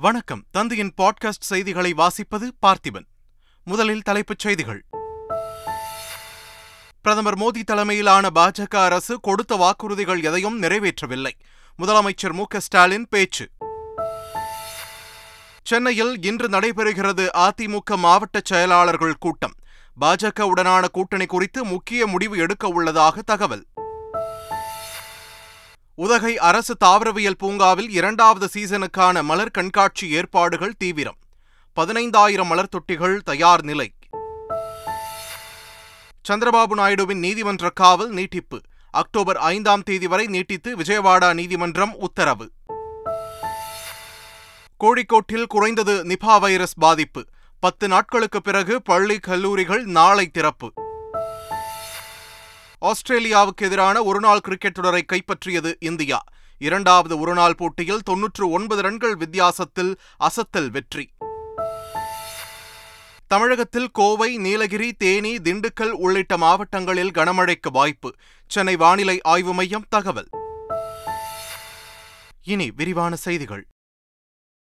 வணக்கம். 0.00 0.44
தந்தையின் 0.50 0.92
பாட்காஸ்ட் 1.02 1.40
செய்திகளை 1.40 1.94
வாசிப்பது 1.94 2.50
பார்த்திபன். 2.66 3.04
முதலில் 3.64 4.02
தலைப்புச் 4.02 4.38
செய்திகள். 4.38 4.84
பிரதமர் 7.02 7.38
மோடி 7.38 7.62
தலைமையிலான 7.62 8.30
பாஜக 8.34 8.84
அரசு 8.84 9.20
கொடுத்த 9.20 9.56
வாக்குறுதிகள் 9.56 10.22
எதையும் 10.22 10.62
நிறைவேற்றவில்லை. 10.62 11.30
முதலமைச்சர் 11.82 12.32
மு 12.32 12.44
ஸ்டாலின் 12.58 13.06
பேச்சு. 13.08 13.48
சென்னையில் 15.62 16.22
இன்று 16.22 16.48
நடைபெறுகிறது 16.48 17.28
அதிமுக 17.36 17.96
மாவட்ட 17.96 18.40
செயலாளர்கள் 18.44 19.18
கூட்டம். 19.18 19.54
பாஜகவுடனான 20.00 20.88
கூட்டணி 20.88 21.26
குறித்து 21.26 21.64
முக்கிய 21.64 22.06
முடிவு 22.06 22.38
எடுக்க 22.38 22.68
உள்ளதாக 22.68 23.22
தகவல். 23.22 23.66
உதகை 25.98 26.38
அரசு 26.38 26.76
தாவரவியல் 26.84 27.36
பூங்காவில் 27.38 27.90
இரண்டாவது 27.90 28.48
சீசனுக்கான 28.54 29.22
மலர் 29.22 29.50
கண்காட்சி 29.50 30.10
ஏற்பாடுகள் 30.10 30.74
தீவிரம். 30.78 31.16
பதினைந்தாயிரம் 31.80 32.44
மலர் 32.44 32.68
தொட்டிகள் 32.68 33.16
தயார் 33.18 33.64
நிலை. 33.64 33.94
சந்திரபாபு 36.28 36.74
நாயுடுவின் 36.76 37.18
நீதிமன்ற 37.18 37.70
காவல் 37.70 38.08
நீட்டிப்பு. 38.08 38.60
அக்டோபர் 38.90 39.36
ஐந்தாம் 39.36 39.82
தேதி 39.82 40.06
வரை 40.06 40.26
நீட்டித்து 40.26 40.76
விஜயவாடா 40.76 41.34
நீதிமன்றம் 41.34 41.94
உத்தரவு. 41.94 42.50
கோழிக்கோட்டில் 44.84 45.46
குறைந்தது 45.46 46.04
நிபா 46.04 46.40
வைரஸ் 46.40 46.74
பாதிப்பு. 46.74 47.26
பத்து 47.60 47.88
நாட்களுக்கு 47.88 48.42
பிறகு 48.42 48.82
பள்ளி 48.82 49.18
கல்லூரிகள் 49.18 49.84
நாளை 49.84 50.28
திறப்பு. 50.28 50.72
ஆஸ்திரேலியாவுக்கு 52.80 53.62
எதிரான 53.62 54.02
ஒருநாள் 54.02 54.40
கிரிக்கெட் 54.40 54.74
தொடரை 54.74 55.04
கைப்பற்றியது 55.06 55.74
இந்தியா. 55.80 56.24
இரண்டாவது 56.58 57.18
ஒருநாள் 57.18 57.54
போட்டியில் 57.54 58.02
தொன்னூற்று 58.02 58.50
ஒன்பது 58.50 58.82
ரன்கள் 58.82 59.16
வித்தியாசத்தில் 59.16 59.98
அசத்தல் 60.16 60.70
வெற்றி. 60.70 61.10
தமிழகத்தில் 63.26 63.90
கோவை 63.92 64.36
நீலகிரி 64.36 64.92
தேனி 64.92 65.36
திண்டுக்கல் 65.36 65.90
உள்ளிட்ட 65.90 66.36
மாவட்டங்களில் 66.36 67.10
கனமழைக்கு 67.10 67.70
வாய்ப்பு. 67.72 68.14
சென்னை 68.46 68.76
வானிலை 68.76 69.20
ஆய்வு 69.22 69.54
மையம் 69.54 69.86
தகவல். 69.88 70.28
இனி 72.42 72.70
விரிவான 72.70 73.16
செய்திகள். 73.16 73.66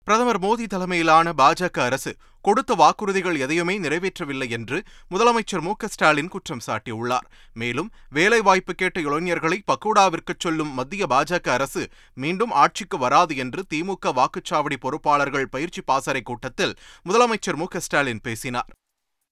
பிரதமர் 0.04 0.40
மோடி 0.40 0.66
தலைமையிலான 0.68 1.32
பாஜக 1.38 1.80
அரசு 1.80 2.12
கொடுத்த 2.42 2.76
வாக்குறுதிகள் 2.76 3.40
எதையுமே 3.40 3.80
நிறைவேற்றவில்லை 3.80 4.50
என்று 4.50 4.78
முதலமைச்சர் 5.12 5.62
மு 5.62 5.74
ஸ்டாலின் 5.86 6.28
குற்றம் 6.28 6.62
சாட்டியுள்ளார். 6.68 7.28
மேலும் 7.54 7.90
வேலைவாய்ப்பு 8.10 8.74
கேட்ட 8.74 9.00
இளைஞர்களை 9.00 9.64
பக்கோடாவிற்கு 9.72 10.34
சொல்லும் 10.38 10.72
மத்திய 10.74 11.06
பாஜக 11.10 11.50
அரசு 11.50 11.84
மீண்டும் 12.14 12.56
ஆட்சிக்கு 12.64 12.98
வராது 12.98 13.36
என்று 13.44 13.64
திமுக 13.74 14.10
வாக்குச்சாவடி 14.20 14.78
பொறுப்பாளர்கள் 14.86 15.52
பயிற்சி 15.56 15.82
பாசறை 15.82 16.22
கூட்டத்தில் 16.22 16.76
முதலமைச்சர் 17.10 17.62
மு 17.62 17.70
ஸ்டாலின் 17.78 18.24
பேசினார். 18.24 18.72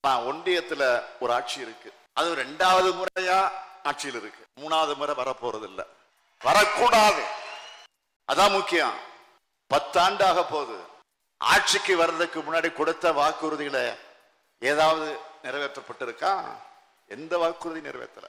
ஒன்றியத்துல 0.04 0.84
ஒரு 1.20 1.32
ஆட்சி 1.34 1.60
இருக்கு. 1.66 1.90
அது 2.14 2.30
ரெண்டாவது 2.44 2.90
முறையா 3.00 3.40
ஆட்சியில் 3.84 4.20
இருக்கு. 4.22 4.44
மூணாவது 4.62 4.96
முறை 4.96 5.16
வரப்போறது 5.16 5.68
இல்ல 5.72 5.82
வரக்கூடாது. 6.44 7.24
அதான் 8.32 8.56
முக்கியம். 8.60 8.96
பத்தாண்டாக 9.74 10.46
போகுது. 10.50 10.78
ஆட்சிக்கு 11.38 11.98
வர்றதுக்கு 11.98 12.40
முன்னாடி 12.40 12.74
கொடுத்த 12.74 13.12
வாக்குறுதிகளை 13.12 13.98
ஏதாவது 14.60 15.20
நிறைவேற்றப்பட்டிருக்கா? 15.44 16.44
எந்த 17.08 17.38
வாக்குறுதி 17.38 17.90
நிறைவேற்றல? 17.90 18.28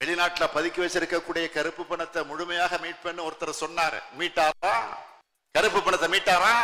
வெளிநாட்டுல 0.00 0.44
பதுக்கி 0.54 0.80
வச்சிருக்கக்கூடிய 0.82 1.52
கருப்பு 1.52 1.84
பணத்தை 1.84 2.24
முழுமையாக 2.24 2.76
மீட்பேன்னு 2.76 3.26
ஒருத்தர் 3.28 3.60
சொன்னாரு. 3.60 3.98
மீட்டாரா? 4.18 4.74
கருப்பு 5.54 5.82
பணத்தை 5.82 6.08
மீட்டாரா? 6.08 6.56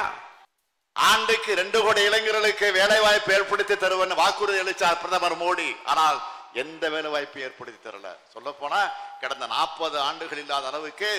ஆண்டுக்கு 0.92 1.54
ரெண்டு 1.54 1.82
கோடி 1.82 2.02
இளைஞர்களுக்கு 2.02 2.72
வேலை 2.72 3.00
வாய்ப்பு 3.00 3.32
ஏற்படுத்தி 3.32 3.76
தருவேன் 3.76 4.14
வாக்குறுதி 4.14 4.58
அளித்தார் 4.58 4.98
பிரதமர் 4.98 5.38
மோடி. 5.38 5.76
ஆனால் 5.84 6.18
எந்த 6.52 6.84
வேலை 6.88 7.10
வாய்ப்பு 7.10 7.40
ஏற்படுத்தி 7.40 7.80
தரல. 7.88 8.08
சொல்ல 8.32 8.50
போனா 8.52 8.80
கடந்த 9.20 9.46
நாற்பது 9.46 10.00
ஆண்டுகள் 10.00 10.38
இல்லாத 10.38 10.66
அளவுக்கு 10.66 11.10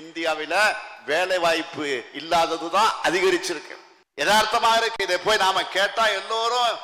இந்தியாவில 0.00 0.54
வேலை 1.04 1.38
வாய்ப்பு 1.38 1.88
இல்லாததுதான் 2.20 2.90
அதிகரிச்சிருக்கு. 3.08 3.76
யதார்த்தமாக 4.14 4.78
இருக்கு. 4.80 5.04
இதை 5.04 5.18
போய் 5.18 5.42
நாம 5.44 5.64
கேட்டா 5.76 6.06
எல்லோரும் 6.18 6.78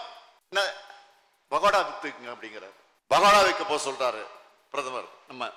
பகோடா 1.50 1.81
வித்துக்குங்க 1.88 2.31
அப்படிங்கிறார். 2.34 2.76
பகோடா 3.12 3.41
விற்க 3.44 3.64
போ 3.64 3.76
சொல்றாரு 3.88 4.22
பிரதமர். 4.70 5.09
நம்ம 5.28 5.50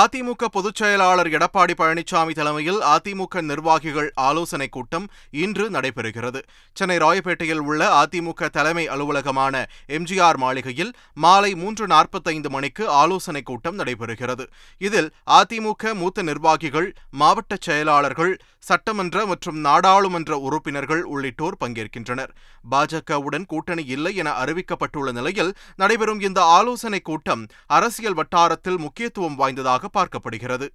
அதிமுக 0.00 0.44
பொதுச் 0.52 0.74
செயலாளர் 0.74 1.28
எடப்பாடி 1.28 1.74
பழனிசாமி 1.78 2.32
தலைமையில் 2.34 2.78
அதிமுக 2.92 3.40
நிர்வாகிகள் 3.40 4.12
ஆலோசனைக் 4.14 4.72
கூட்டம் 4.72 5.06
இன்று 5.30 5.70
நடைபெறுகிறது. 5.70 6.40
சென்னை 6.72 6.96
ராயப்பேட்டையில் 6.96 7.60
உள்ள 7.60 7.80
அதிமுக 8.02 8.48
தலைமை 8.48 8.88
அலுவலகமான 8.88 9.64
எம்ஜிஆர் 9.88 10.36
மாளிகையில் 10.36 10.92
மாலை 11.14 11.54
மூன்று 11.54 11.86
நாற்பத்தைந்து 11.86 12.50
மணிக்கு 12.50 12.88
ஆலோசனைக் 12.88 13.46
கூட்டம் 13.46 13.78
நடைபெறுகிறது. 13.78 14.46
இதில் 14.78 15.10
அதிமுக 15.40 15.94
மூத்த 15.94 16.22
நிர்வாகிகள் 16.22 16.88
மாவட்ட 17.10 17.58
செயலாளர்கள் 17.60 18.32
சட்டமன்ற 18.58 19.26
மற்றும் 19.26 19.56
நாடாளுமன்ற 19.58 20.32
உறுப்பினர்கள் 20.38 21.02
உள்ளிட்டோர் 21.02 21.56
பங்கேற்கின்றனர். 21.60 22.32
பாஜகவுடன் 22.70 23.46
கூட்டணி 23.46 23.84
இல்லை 23.84 24.12
என 24.16 24.30
அறிவிக்கப்பட்டுள்ள 24.44 25.12
நிலையில் 25.12 25.54
நடைபெறும் 25.76 26.20
இந்த 26.20 26.40
ஆலோசனைக் 26.58 27.04
கூட்டம் 27.04 27.46
அரசியல் 27.66 28.14
வட்டாரத்தில் 28.14 28.78
முக்கியத்துவம் 28.78 29.34
வாய்ந்ததாக 29.34 29.81
பார்க்கப்படுகிறது. 29.92 30.68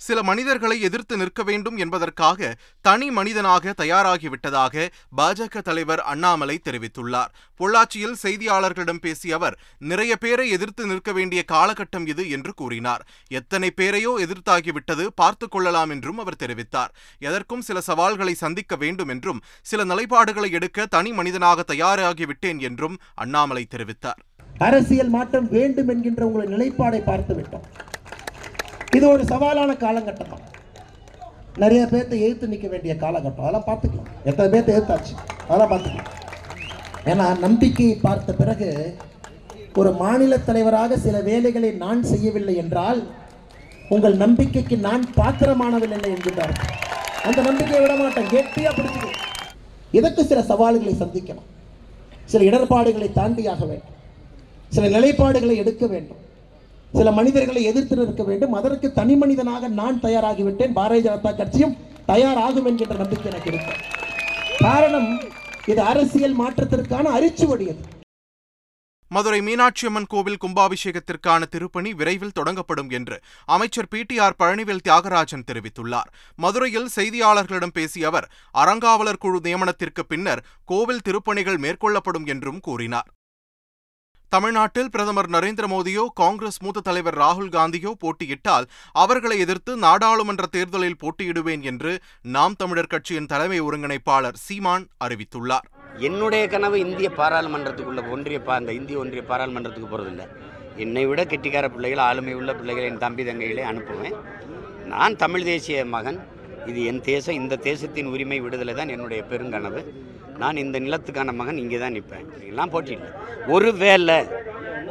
சில 0.00 0.22
மனிதர்களை 0.22 0.80
எதிர்த்து 0.80 1.16
நிற்க 1.16 1.42
வேண்டும் 1.42 1.76
என்பதற்காக 1.76 2.58
தனி 2.80 3.10
மனிதனாக 3.10 3.74
தயாராகிவிட்டதாக 3.76 4.88
பாஜக 5.16 5.60
தலைவர் 5.60 6.00
அண்ணாமலை 6.00 6.60
தெரிவித்துள்ளார். 6.64 7.32
பொள்ளாச்சியில் 7.60 8.14
செய்தியாளர்களிடம் 8.22 9.00
பேசிய 9.00 9.34
அவர் 9.34 9.58
நிறைய 9.78 10.16
பேரை 10.16 10.50
எதிர்த்து 10.50 10.86
நிற்க 10.86 11.12
வேண்டிய 11.12 11.44
காலகட்டம் 11.52 12.06
இது 12.06 12.30
என்று 12.30 12.54
கூறினார். 12.54 13.06
எத்தனை 13.28 13.72
பேரையோ 13.76 14.12
எதிர்த்தாகிவிட்டது 14.26 15.06
பார்த்து 15.14 15.48
கொள்ளலாம் 15.48 15.90
என்றும் 15.90 16.18
அவர் 16.18 16.40
தெரிவித்தார். 16.44 16.94
எதற்கும் 17.18 17.60
சில 17.60 17.80
சவால்களை 17.80 18.34
சந்திக்க 18.34 18.76
வேண்டும் 18.76 19.08
என்றும் 19.08 19.42
சில 19.62 19.84
நிலைப்பாடுகளை 19.84 20.50
எடுக்க 20.50 20.86
தனி 20.86 21.12
மனிதனாக 21.12 21.64
தயாராகிவிட்டேன் 21.74 22.58
என்றும் 22.58 22.98
அண்ணாமலை 23.14 23.66
தெரிவித்தார். 23.70 24.22
அரசியல் 24.66 25.12
மாற்றம் 25.16 25.48
வேண்டும் 25.56 25.90
என்கின்ற 25.92 26.22
உங்களுடைய 26.26 26.50
நிலைப்பாடை 26.54 27.00
பார்த்து 27.08 27.32
விட்டோம். 27.38 27.66
இது 28.96 29.04
ஒரு 29.14 29.24
சவாலான 29.32 29.70
காலகட்டம்? 29.84 30.30
தான் 30.32 30.46
நிறைய 31.62 31.82
பேர்த்த 31.92 32.14
எழுத்து 32.26 32.48
நிற்க 32.52 32.66
வேண்டிய 32.72 32.92
காலகட்டம். 33.02 33.44
அதெல்லாம் 33.44 33.68
பார்த்துக்கலாம். 33.68 34.08
எத்தனை 34.28 34.48
பேர்த்த 34.54 34.76
எழுத்தாச்சு 34.78 35.14
அதெல்லாம் 35.48 35.72
பார்த்துக்கலாம். 35.72 36.10
ஏன்னா 37.10 37.26
நம்பிக்கையை 37.44 37.96
பார்த்த 38.06 38.32
பிறகு 38.40 38.70
ஒரு 39.80 39.90
மாநில 40.02 40.38
தலைவராக 40.48 40.96
சில 41.04 41.16
வேலைகளை 41.30 41.70
நான் 41.84 42.00
செய்யவில்லை 42.12 42.54
என்றால் 42.62 43.00
உங்கள் 43.94 44.16
நம்பிக்கைக்கு 44.22 44.76
நான் 44.88 45.04
பாத்திரமானதில்லை 45.18 46.10
என்கின்றார். 46.14 46.54
அந்த 47.28 47.38
நம்பிக்கையை 47.48 47.80
விட 47.84 47.94
மாட்டேன். 48.00 48.32
கெட்டியாக 48.34 48.72
பிடிச்சிக்கணும் 48.78 49.22
இதற்கு 49.98 50.22
சில 50.30 50.40
சவால்களை 50.50 50.94
சந்திக்கணும் 51.02 51.48
சில 52.32 52.42
இடர்பாடுகளை 52.48 53.08
தாண்டியாக 53.20 53.62
வேண்டும். 53.70 53.94
சில 54.70 55.00
நிலைப்பாடுகளை 55.00 55.56
எடுக்க 55.56 55.86
வேண்டும். 55.86 56.16
சில 56.92 57.12
மனிதர்களை 57.12 57.62
எதிர்த்து 57.62 57.96
நிற்க 57.96 58.22
வேண்டும். 58.22 58.52
அதற்கு 58.52 58.92
தனி 58.92 59.16
மனிதனாக 59.16 59.68
நான் 59.68 60.00
தயாராகிவிட்டேன். 60.00 60.74
பாரதிய 60.74 61.04
ஜனதா 61.06 61.36
கட்சியும் 61.36 61.76
தயாராகும் 62.06 62.66
என்கின்ற 62.66 62.94
நம்பிக்கை 62.94 63.32
எனக்கு 63.32 63.52
இருக்கு. 63.52 63.72
காரணம் 64.58 65.20
இது 65.66 65.80
அரசியல் 65.82 66.38
மாற்றத்திற்கான 66.38 67.06
அரிச்சுவடி 67.18 67.68
அது 67.68 67.96
மதுரை 69.10 69.40
மீனாட்சி 69.40 69.86
அம்மன் 69.86 70.06
கோவில் 70.08 70.36
கும்பாபிஷேகத்திற்கான 70.46 71.42
திருப்பணி 71.42 71.94
விரைவில் 71.94 72.34
தொடங்கப்படும் 72.40 72.90
என்று 72.90 73.20
அமைச்சர் 73.44 73.88
P. 73.88 74.02
T. 74.02 74.18
R. 74.18 74.34
Palanivel 74.38 74.84
Thiagarajan 74.88 75.46
தெரிவித்துள்ளார். 75.52 76.10
மதுரையில் 76.36 76.88
செய்தியாளர்களிடம் 76.96 77.74
பேசிய 77.74 78.06
அவர் 78.06 78.30
அறங்காவலர் 78.54 79.18
குழு 79.18 79.40
நியமனத்திற்கு 79.42 80.02
பின்னர் 80.08 80.44
கோவில் 80.64 81.00
திருப்பணிகள் 81.08 81.58
மேற்கொள்ளப்படும் 81.58 82.26
என்றும் 82.26 82.60
கூறினார். 82.60 83.08
தமிழ்நாட்டில் 84.34 84.90
பிரதமர் 84.90 85.28
நரேந்திர 85.30 85.66
மோடியோ 85.72 86.02
காங்கிரஸ் 86.14 86.58
மூத்த 86.62 86.80
தலைவர் 86.80 87.16
ராகுல் 87.18 87.52
காந்தியோ 87.54 87.90
போட்டியிட்டால் 88.02 88.66
அவர்களை 89.02 89.36
எதிர்த்து 89.38 89.72
நாடாளுமன்ற 89.76 90.46
தேர்தலில் 90.46 90.98
போட்டியிடுவேன் 91.02 91.62
என்று 91.70 91.92
நாம் 92.34 92.56
தமிழர் 92.56 92.90
கட்சியின் 92.94 93.26
தலைமை 93.26 93.60
ஒருங்கிணைப்பாளர் 93.60 94.38
சீமான் 94.46 94.84
அறிவித்துள்ளார். 95.04 95.66
என்னுடைய 95.98 96.46
கனவு 96.46 96.78
இந்திய 96.80 97.10
பாராளுமன்றத்துக்குள்ள 97.20 98.02
ஒன்றிய 98.10 98.40
அந்த 98.58 98.72
இந்திய 98.72 98.98
ஒன்றிய 98.98 99.22
பாராளுமன்றத்துக்கு 99.30 99.90
போகிறதில்ல 99.92 100.26
என்னை 100.84 101.06
விட 101.06 101.24
கெட்டிக்கார 101.24 101.68
பிள்ளைகள் 101.68 102.04
ஆளுமை 102.08 102.34
உள்ள 102.34 102.50
பிள்ளைகளை 102.54 102.88
என் 102.90 103.02
தம்பி 103.04 103.24
தங்கைகளை 103.24 103.64
அனுப்புவேன். 103.70 104.18
நான் 104.92 105.16
தமிழ் 105.16 105.48
தேசிய 105.52 105.78
மகன். 105.96 106.20
இது 106.66 106.80
என் 106.84 107.02
தேசம். 107.10 107.34
இந்த 107.34 107.60
தேசத்தின் 107.70 108.12
உரிமை 108.14 108.40
விடுதலை 108.40 108.74
தான் 108.74 108.94
என்னுடைய 108.96 109.22
பெருங்கனவு. 109.30 109.82
நான் 110.40 110.62
இந்த 110.64 110.76
நிலத்துக்கான 110.84 111.32
மகன் 111.40 111.60
இங்கே 111.62 111.78
தான் 111.82 111.96
நிற்பேன் 111.96 112.28
எல்லாம் 112.50 112.72
போட்டியில்லை 112.74 113.10
ஒரு 113.54 113.70
வேளை 113.82 114.18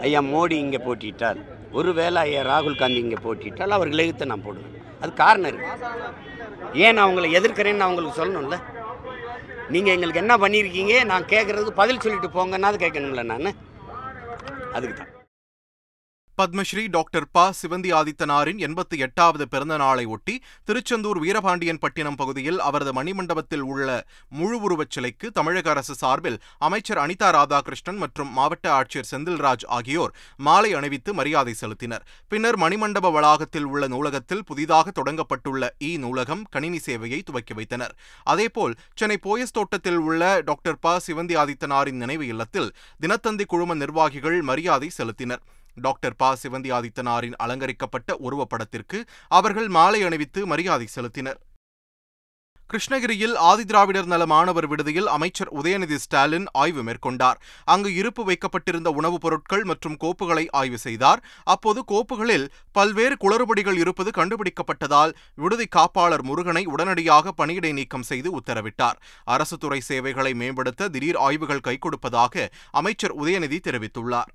ஐயா 0.08 0.22
மோடி 0.34 0.56
இங்கே 0.66 0.80
போட்டிட்டார் 0.88 1.40
ஒரு 1.78 1.92
வேளை 2.00 2.20
ஐயா 2.28 2.42
ராகுல் 2.52 2.80
காந்தி 2.82 3.00
இங்கே 3.06 3.20
போட்டியிட்டால் 3.26 3.76
அவர்கள் 3.78 4.04
எதிர்த்து 4.04 4.32
நான் 4.32 4.46
போடுவேன். 4.48 4.74
அது 5.02 5.12
காரணம் 5.24 5.50
இருக்கு. 5.52 5.72
ஏன் 6.84 6.96
நான் 6.96 7.06
அவங்களை 7.08 7.30
எதிர்க்கிறேன்னு 7.40 7.82
நான் 7.82 7.92
உங்களுக்கு 7.92 8.20
சொல்லணும்ல? 8.22 8.58
நீங்கள் 9.74 9.94
எங்களுக்கு 9.96 10.24
என்ன 10.24 10.36
பண்ணியிருக்கீங்க? 10.44 10.94
நான் 11.12 11.30
கேட்குறதுக்கு 11.34 11.80
பதில் 11.82 12.04
சொல்லிட்டு 12.06 12.30
போங்கன்னா 12.38 12.72
அது 12.72 12.84
கேட்கணும்ல 12.86 13.26
நான்? 13.34 13.54
அதுக்கு 14.78 14.96
தான். 15.00 15.12
பத்மஸ்ரீ 16.40 16.82
டாக்டர் 16.96 17.26
ப. 17.36 17.44
சிவந்தி 17.60 17.92
ஆதித்தனாரின் 18.00 18.60
எண்பத்தி 18.66 18.98
எட்டாவது 19.06 19.46
பிறந்த 19.48 19.78
நாளை 19.78 20.04
ஒட்டி 20.06 20.36
திருச்செந்தூர் 20.66 21.20
வீரபாண்டியன் 21.20 21.80
பட்டினம் 21.84 22.16
பகுதியில் 22.16 22.60
அவரது 22.60 22.92
மணிமண்டபத்தில் 22.94 23.64
உள்ள 23.72 23.88
முழு 24.30 24.58
உருவச் 24.62 24.94
சிலைக்கு 24.96 25.32
தமிழக 25.32 25.70
அரசு 25.70 25.96
சார்பில் 25.96 26.38
அமைச்சர் 26.68 26.98
அனிதா 26.98 27.30
ராதாகிருஷ்ணன் 27.38 28.00
மற்றும் 28.04 28.30
மாவட்ட 28.32 28.68
ஆட்சியர் 28.80 29.10
செந்தில்ராஜ் 29.12 29.66
ஆகியோர் 29.78 30.14
மாலை 30.38 30.74
அணிவித்து 30.74 31.14
மரியாதை 31.14 31.56
செலுத்தினர். 31.62 32.06
பின்னர் 32.28 32.60
மணிமண்டப 32.60 33.12
வளாகத்தில் 33.12 33.64
உள்ள 33.64 33.88
நூலகத்தில் 33.88 34.46
புதிதாக 34.46 34.94
தொடங்கப்பட்டுள்ள 35.00 35.72
இ. 35.80 35.92
நூலகம் 35.98 36.46
கணினி 36.50 36.82
சேவையை 36.86 37.22
துவக்கி 37.24 37.54
வைத்தனர். 37.54 37.96
அதேபோல் 38.24 38.78
சென்னை 38.96 39.20
போயஸ் 39.24 39.56
தோட்டத்தில் 39.60 39.98
உள்ள 39.98 40.42
டாக்டர் 40.46 40.80
ப. 40.80 40.98
சிவந்தி 41.08 41.38
ஆதித்தனாரின் 41.44 42.02
நினைவு 42.06 42.28
இல்லத்தில் 42.28 42.72
தினத்தந்தி 43.02 43.46
குழும 43.46 43.82
நிர்வாகிகள் 43.84 44.42
மரியாதை 44.42 44.92
செலுத்தினர். 44.98 45.44
டாக்டர் 45.82 46.16
ப. 46.16 46.36
சிவந்தி 46.44 46.72
ஆதித்தனாரின் 46.72 47.36
அலங்கரிக்கப்பட்ட 47.36 48.16
உருவப்படத்திற்கு 48.16 49.04
அவர்கள் 49.28 49.68
மாலை 49.68 50.04
அணிவித்து 50.04 50.46
மரியாதை 50.46 50.88
செலுத்தினர். 50.96 51.40
கிருஷ்ணகிரியில் 52.70 53.36
ஆதிதிராவிடர் 53.36 54.06
நல 54.06 54.26
மாணவர் 54.26 54.68
விடுதியில் 54.68 55.08
அமைச்சர் 55.08 55.54
உதயநிதி 55.54 55.96
ஸ்டாலின் 55.96 56.46
ஆய்வு 56.52 56.84
மேற்கொண்டார். 56.84 57.36
அங்கு 57.66 57.94
இருப்பு 57.94 58.24
வைக்கப்பட்டிருந்த 58.24 58.90
உணவுப் 58.90 59.22
பொருட்கள் 59.22 59.64
மற்றும் 59.64 59.98
கோப்புகளை 60.04 60.48
ஆய்வு 60.52 60.78
செய்தார். 60.78 61.24
அப்போது 61.44 61.84
கோப்புகளில் 61.88 62.50
பல்வேறு 62.72 63.16
குளறுபடிகள் 63.16 63.78
இருப்பது 63.78 64.12
கண்டுபிடிக்கப்பட்டதால் 64.16 65.14
விடுதி 65.36 65.68
காப்பாளர் 65.76 66.22
முருகனை 66.22 66.66
உடனடியாக 66.66 67.34
பணியிடை 67.38 67.74
நீக்கம் 67.74 68.04
செய்து 68.04 68.40
உத்தரவிட்டார். 68.40 68.98
அரசு 69.24 69.58
துறை 69.58 69.80
சேவைகளை 69.80 70.34
மேம்படுத்த 70.34 70.88
திடீர் 70.88 71.16
ஆய்வுகள் 71.16 71.66
கைகொடுப்பதாக 71.68 72.48
அமைச்சர் 72.72 73.16
உதயநிதி 73.16 73.60
தெரிவித்துள்ளார். 73.64 74.34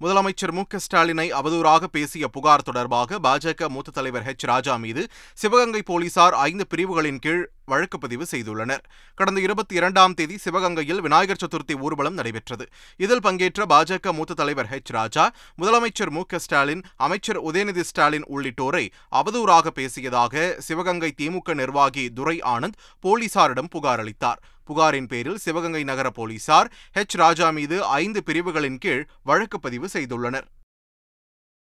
முதலமைச்சர் 0.00 0.52
மு 0.52 0.62
க 0.64 0.78
ஸ்டாலினை 0.78 1.24
அவதூறாக 1.32 1.86
பேசிய 1.86 2.24
புகார் 2.28 2.62
தொடர்பாக 2.62 3.18
பாஜக 3.18 3.68
மூத்த 3.68 3.90
தலைவர் 3.90 4.26
ஹெச் 4.26 4.44
ராஜா 4.44 4.74
மீது 4.76 5.02
சிவகங்கை 5.38 5.82
போலீசார் 5.82 6.36
ஐந்து 6.42 6.64
பிரிவுகளின் 6.66 7.18
கீழ் 7.18 7.42
வழக்கு 7.68 7.98
பதிவு 7.98 8.26
செய்துள்ளனர். 8.30 8.82
கடந்த 9.14 9.40
இருபத்தி 9.40 9.74
இரண்டாம் 9.74 10.14
தேதி 10.14 10.36
சிவகங்கையில் 10.44 11.02
விநாயகர் 11.06 11.42
சதுர்த்தி 11.44 11.74
ஊர்வலம் 11.80 12.14
நடைபெற்றது. 12.14 12.66
இதில் 12.96 13.20
பங்கேற்ற 13.20 13.66
பாஜக 13.68 14.12
மூத்த 14.12 14.34
தலைவர் 14.34 14.70
ஹெச் 14.72 14.94
ராஜா 14.98 15.24
முதலமைச்சர் 15.62 16.10
மு. 16.10 16.22
ஸ்டாலின் 16.36 16.82
அமைச்சர் 16.96 17.42
உதயநிதி 17.42 17.80
ஸ்டாலின் 17.80 18.28
உள்ளிட்டோரை 18.34 18.84
அவதூறாக 19.12 19.70
பேசியதாக 19.74 20.58
சிவகங்கை 20.58 21.14
திமுக 21.20 21.54
நிர்வாகி 21.54 22.04
துரை 22.12 22.38
ஆனந்த் 22.54 22.78
போலீசாரிடம் 23.02 23.70
புகார் 23.70 24.00
அளித்தார். 24.00 24.42
புகாரின் 24.68 25.06
பேரில் 25.06 25.42
சிவகங்கை 25.44 25.82
நகர 25.84 26.10
போலீசார் 26.10 26.70
ஹெச் 26.94 27.18
ராஜா 27.22 27.50
மீது 27.50 27.84
ஐந்து 27.84 28.22
பிரிவுகளின் 28.22 28.78
கீழ் 28.78 29.06
வழக்கு 29.22 29.60
பதிவு 29.60 29.88
செய்துள்ளனர். 29.92 30.48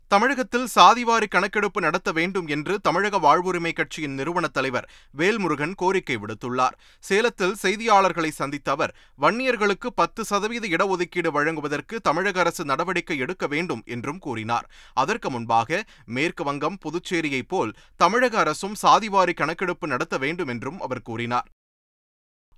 தமிழகத்தில் 0.07 0.67
சாதிவாரி 0.75 1.27
கணக்கெடுப்பு 1.27 1.81
நடத்த 1.81 2.11
வேண்டும் 2.11 2.47
என்று 2.47 2.73
தமிழக 2.79 3.19
வாழ்வுரிமை 3.19 3.71
கட்சியின் 3.73 4.13
நிறுவன 4.13 4.47
தலைவர் 4.47 4.89
வேல்முருகன் 5.17 5.73
கோரிக்கை 5.75 6.17
விடுத்துள்ளார். 6.17 6.75
சேலத்தில் 6.99 7.55
செய்தியாளர்களை 7.63 8.29
சந்தித்த 8.29 8.71
அவர் 8.71 8.95
வன்னியர்களுக்கு 9.21 9.89
பத்து 9.95 10.23
சதவீத 10.23 10.67
இடஒதுக்கீடு 10.67 11.31
வழங்குவதற்கு 11.31 12.01
தமிழக 12.01 12.39
அரசு 12.39 12.65
நடவடிக்கை 12.65 13.17
எடுக்க 13.17 13.47
வேண்டும் 13.47 13.83
என்றும் 13.85 14.19
கூறினார். 14.19 14.69
அதற்கு 14.93 15.29
முன்பாக 15.29 15.83
மேற்கு 16.05 16.43
வங்கம் 16.43 16.79
புதுச்சேரியைப் 16.85 17.47
போல் 17.47 17.75
தமிழக 17.95 18.39
அரசும் 18.39 18.75
சாதிவாரி 18.81 19.33
கணக்கெடுப்பு 19.33 19.87
நடத்த 19.87 20.17
வேண்டும் 20.17 20.47
என்றும் 20.47 20.81
அவர் 20.81 21.01
கூறினார். 21.01 21.49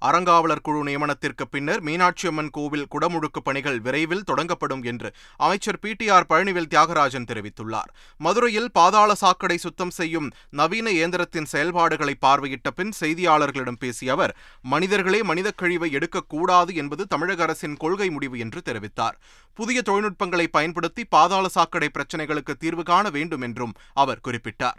அறங்காவலர் 0.02 0.62
குழு 0.62 0.82
நியமனத்திற்கு 0.84 1.46
பின்னர் 1.52 1.82
மீனாட்சி 1.82 2.28
அம்மன் 2.28 2.50
கோவில் 2.50 2.88
குடமுழுக்கு 2.96 3.42
பணிகள் 3.44 3.80
விரைவில் 3.80 4.24
தொடங்கப்படும் 4.32 4.84
என்று 4.84 5.10
அமைச்சர் 5.38 5.80
P 5.80 5.94
T 5.94 6.10
R 6.10 6.28
Palanivel 6.30 6.70
Thiagarajan 6.74 7.28
தெரிவித்துள்ளார். 7.32 7.92
மதுரையில் 8.18 8.72
பாதாள 8.72 9.16
சாக்கடை 9.16 9.58
சுத்தம் 9.58 9.94
செய்யும் 10.00 10.32
நவீன 10.50 10.92
இயந்திரத்தின் 10.92 11.50
செயல்பாடுகளை 11.54 12.16
பார்வையிட்ட 12.26 12.70
பின் 12.72 12.94
செய்தியாளர்களிடம் 13.02 13.80
பேசிய 13.80 14.12
அவர் 14.12 14.36
மனிதர்களே 14.62 15.24
மனித 15.24 15.52
கழிவை 15.52 15.92
எடுக்கக்கூடாது 15.92 16.74
என்பது 16.76 17.06
தமிழக 17.08 17.44
அரசின் 17.44 17.78
கொள்கை 17.78 18.10
முடிவு 18.10 18.38
என்று 18.40 18.62
தெரிவித்தார். 18.62 19.18
புதிய 19.54 19.82
தொழில்நுட்பங்களை 19.82 20.48
பயன்படுத்தி 20.48 21.06
பாதாள 21.06 21.48
சாக்கடை 21.48 21.90
பிரச்சினைகளுக்கு 21.94 22.54
தீர்வு 22.54 22.84
காண 22.84 23.10
வேண்டும் 23.10 23.42
என்றும் 23.42 23.74
அவர் 23.94 24.24
குறிப்பிட்டார். 24.28 24.78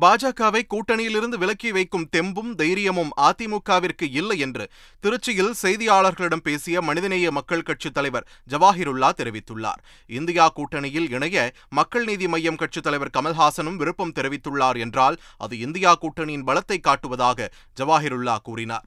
பாஜகவை 0.00 0.62
கூட்டணியிலிருந்து 0.66 1.38
விலக்கி 1.38 1.72
வைக்கும் 1.72 2.08
தெம்பும் 2.16 2.54
தைரியமும் 2.54 3.10
அதிமுகவிற்கு 3.16 4.06
இல்லை 4.10 4.38
என்று 4.38 4.70
திருச்சியில் 5.02 5.52
செய்தியாளர்களிடம் 5.62 6.42
பேசிய 6.42 6.80
மனிதநேய 6.80 7.30
மக்கள் 7.30 7.62
கட்சித் 7.62 7.94
தலைவர் 7.94 8.28
ஜவாஹிருல்லா 8.50 9.10
தெரிவித்துள்ளார். 9.18 9.80
இந்தியா 10.06 10.52
கூட்டணியில் 10.56 11.10
இணைய 11.10 11.52
மக்கள் 11.68 12.04
நீதி 12.04 12.26
மய்யம் 12.26 12.56
கட்சித் 12.56 12.82
தலைவர் 12.82 13.14
கமல்ஹாசனும் 13.18 13.76
விருப்பம் 13.76 14.12
தெரிவித்துள்ளார் 14.12 14.78
என்றால் 14.78 15.20
அது 15.38 15.58
இந்தியா 15.58 15.94
கூட்டணியின் 15.94 16.46
பலத்தை 16.46 16.78
காட்டுவதாக 16.80 17.48
ஜவாஹிருல்லா 17.80 18.36
கூறினார். 18.42 18.86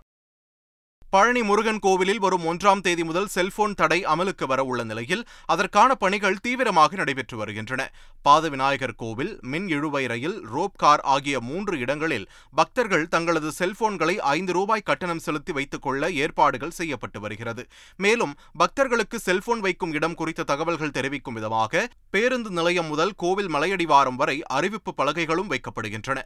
பழனி 1.10 1.42
முருகன் 1.44 1.80
கோவிலில் 1.80 2.20
வரும் 2.20 2.46
ஒன்றாம் 2.46 2.82
தேதி 2.82 3.04
முதல் 3.04 3.28
செல்போன் 3.28 3.74
தடை 3.74 4.06
அமலுக்கு 4.06 4.46
வர 4.46 4.64
உள்ள 4.64 4.84
நிலையில் 4.84 5.28
அதற்கான 5.46 5.96
பணிகள் 5.96 6.40
தீவிரமாக 6.42 6.96
நடைபெற்று 6.96 7.38
வருகின்றன. 7.38 7.82
பாத 8.22 8.50
விநாயகர் 8.50 8.96
கோவில் 8.96 9.40
மின் 9.42 9.68
இழுவை 9.68 10.06
ரயில் 10.06 10.48
ரோப் 10.56 10.76
கார் 10.78 11.00
ஆகிய 11.00 11.40
மூன்று 11.40 11.80
இடங்களில் 11.80 12.28
பக்தர்கள் 12.56 13.08
தங்களது 13.08 13.52
செல்போன்களை 13.60 14.16
ஐந்து 14.16 14.54
ரூபாய் 14.54 14.86
கட்டணம் 14.86 15.20
செலுத்தி 15.20 15.52
வைத்துக் 15.52 15.82
கொள்ள 15.82 16.12
ஏற்பாடுகள் 16.12 16.78
செய்யப்பட்டு 16.80 17.20
வருகிறது. 17.20 17.66
மேலும் 17.98 18.36
பக்தர்களுக்கு 18.54 19.20
செல்போன் 19.20 19.60
வைக்கும் 19.60 19.94
இடம் 19.94 20.14
குறித்த 20.14 20.44
தகவல்கள் 20.44 20.92
தெரிவிக்கும் 20.92 21.34
விதமாக 21.34 21.88
பேருந்து 22.10 22.50
நிலையம் 22.50 22.88
முதல் 22.88 23.16
கோவில் 23.16 23.54
மலையடிவாரம் 23.54 24.16
வரை 24.16 24.44
அறிவிப்பு 24.44 24.94
பலகைகளும் 24.94 25.52
வைக்கப்படுகின்றன. 25.52 26.22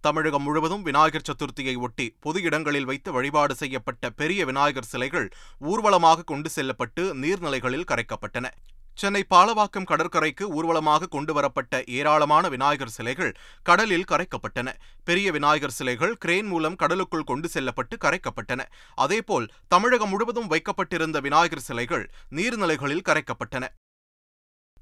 தமிழகம் 0.00 0.42
முழுவதும் 0.42 0.82
விநாயகர் 0.82 1.24
சதுர்த்தியை 1.28 1.76
ஒட்டி 1.76 2.16
பொது 2.20 2.42
இடங்களில் 2.42 2.84
வைத்து 2.84 3.12
வழிபாடு 3.12 3.54
செய்யப்பட்ட 3.54 4.10
பெரிய 4.10 4.44
விநாயகர் 4.44 4.90
சிலைகள் 4.92 5.28
ஊர்வலமாக 5.58 6.22
கொண்டு 6.22 6.50
செல்லப்பட்டு 6.50 7.14
நீர்நிலைகளில் 7.14 7.88
கரைக்கப்பட்டன. 7.92 8.48
சென்னை 8.94 9.24
பாலவாக்கம் 9.30 9.84
கடற்கரைக்கு 9.84 10.44
ஊர்வலமாக 10.54 11.06
கொண்டு 11.06 11.32
வரப்பட்ட 11.32 11.82
ஏராளமான 11.86 12.48
விநாயகர் 12.48 12.94
சிலைகள் 12.96 13.36
கடலில் 13.62 14.08
கரைக்கப்பட்டன. 14.12 14.68
பெரிய 15.04 15.32
விநாயகர் 15.32 15.70
சிலைகள் 15.70 16.16
கிரேன் 16.16 16.46
மூலம் 16.46 16.76
கடலுக்குள் 16.76 17.28
கொண்டு 17.32 17.48
செல்லப்பட்டு 17.48 17.96
கரைக்கப்பட்டன. 18.04 18.64
அதேபோல் 18.94 19.50
தமிழகம் 19.68 20.08
முழுவதும் 20.08 20.46
வைக்கப்பட்டிருந்த 20.46 21.20
விநாயகர் 21.20 21.66
சிலைகள் 21.68 22.10
நீர்நிலைகளில் 22.30 23.06
கரைக்கப்பட்டன. 23.10 23.66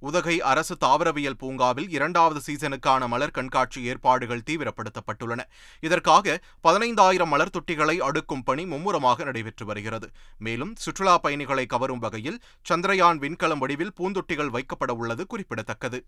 உதகை 0.09 0.35
அரசு 0.51 0.75
தாவரவியல் 0.85 1.39
பூங்காவில் 1.43 1.89
இரண்டாவது 1.97 2.41
சீசனுக்கான 2.47 3.09
மலர் 3.13 3.35
கண்காட்சி 3.37 3.81
ஏற்பாடுகள் 3.91 4.45
தீவிரப்படுத்தப்பட்டுள்ளன. 4.49 5.41
இதற்காக 5.87 6.37
பதினைந்தாயிரம் 6.67 7.33
மலர் 7.35 7.55
தொட்டிகளை 7.57 7.97
அடுக்கும் 8.09 8.45
பணி 8.49 8.65
மும்முரமாக 8.73 9.25
நடைபெற்று 9.31 9.67
வருகிறது. 9.71 10.09
மேலும் 10.39 10.75
சுற்றுலா 10.85 11.17
பயணிகளை 11.25 11.67
கவரும் 11.75 12.05
வகையில் 12.07 12.39
சந்திரயான் 12.71 13.21
விண்கலம் 13.25 13.63
வடிவில் 13.65 13.97
பூந்தொட்டிகள் 14.01 14.55
வைக்கப்பட 14.59 14.95
உள்ளது 15.03 15.25
குறிப்பிடத்தக்கது. 15.27 16.01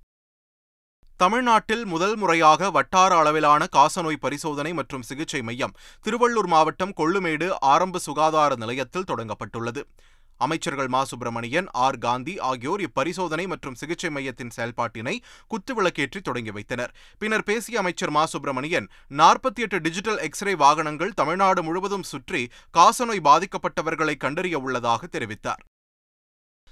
தமிழ்நாட்டில் 1.23 1.85
முதல் 1.93 2.15
முறையாக 2.17 2.69
வட்டார 2.75 3.13
அளவிலான 3.21 3.63
காசநோய் 3.77 4.21
பரிசோதனை 4.25 4.73
மற்றும் 4.79 5.07
சிகிச்சை 5.09 5.41
மையம் 5.49 5.75
திருவள்ளூர் 6.05 6.49
மாவட்டம் 6.53 6.93
கொள்ளுமேடு 7.01 7.47
ஆரம்ப 7.73 8.01
சுகாதார 8.05 8.51
நிலையத்தில் 8.63 9.09
தொடங்கப்பட்டுள்ளது. 9.11 9.83
அமைச்சர்கள் 10.39 10.89
மா. 10.89 11.05
சுப்பிரமணியன் 11.05 11.67
ஆர். 11.73 11.99
காந்தி 11.99 12.39
ஆகியோர் 12.39 12.81
இப்பரிசோதனை 12.81 13.47
மற்றும் 13.47 13.75
சிகிச்சை 13.75 14.11
மையத்தின் 14.11 14.51
செயல்பாட்டினை 14.57 15.19
குத்துவிளக்கேற்றி 15.51 16.21
தொடங்கி 16.23 16.51
வைத்தனர். 16.51 16.95
பின்னர் 17.19 17.43
பேசிய 17.43 17.79
அமைச்சர் 17.79 18.11
மா. 18.11 18.27
சுப்பிரமணியன் 18.27 18.89
நாற்பத்தி 19.11 19.61
எட்டு 19.61 19.81
டிஜிட்டல் 19.81 20.19
எக்ஸ்ரே 20.19 20.55
வாகனங்கள் 20.55 21.15
தமிழ்நாடு 21.15 21.63
முழுவதும் 21.63 22.03
சுற்றி 22.03 22.49
காசநோய் 22.79 23.25
பாதிக்கப்பட்டவர்களை 23.25 24.17
கண்டறிய 24.17 24.59
உள்ளதாக 24.59 25.07
தெரிவித்தார். 25.19 25.63